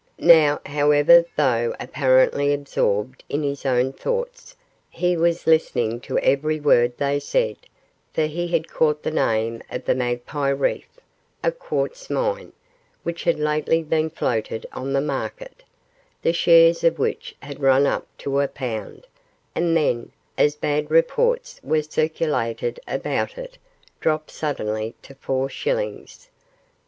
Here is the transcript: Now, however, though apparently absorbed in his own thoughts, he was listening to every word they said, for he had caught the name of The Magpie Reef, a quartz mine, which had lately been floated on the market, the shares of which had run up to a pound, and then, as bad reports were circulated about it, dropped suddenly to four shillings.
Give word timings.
Now, 0.17 0.59
however, 0.65 1.25
though 1.37 1.75
apparently 1.79 2.51
absorbed 2.55 3.23
in 3.29 3.43
his 3.43 3.67
own 3.67 3.93
thoughts, 3.93 4.55
he 4.89 5.15
was 5.15 5.45
listening 5.45 5.99
to 6.01 6.17
every 6.17 6.59
word 6.59 6.97
they 6.97 7.19
said, 7.19 7.55
for 8.11 8.25
he 8.25 8.47
had 8.47 8.67
caught 8.67 9.03
the 9.03 9.11
name 9.11 9.61
of 9.69 9.85
The 9.85 9.93
Magpie 9.93 10.49
Reef, 10.49 10.87
a 11.43 11.51
quartz 11.51 12.09
mine, 12.09 12.51
which 13.03 13.25
had 13.25 13.37
lately 13.37 13.83
been 13.83 14.09
floated 14.09 14.65
on 14.73 14.91
the 14.93 15.01
market, 15.01 15.61
the 16.23 16.33
shares 16.33 16.83
of 16.83 16.97
which 16.97 17.35
had 17.43 17.59
run 17.61 17.85
up 17.85 18.07
to 18.17 18.39
a 18.39 18.47
pound, 18.47 19.05
and 19.53 19.77
then, 19.77 20.11
as 20.35 20.55
bad 20.55 20.89
reports 20.89 21.61
were 21.63 21.83
circulated 21.83 22.79
about 22.87 23.37
it, 23.37 23.59
dropped 23.99 24.31
suddenly 24.31 24.95
to 25.03 25.13
four 25.13 25.47
shillings. 25.47 26.27